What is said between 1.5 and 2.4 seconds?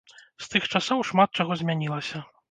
змянілася.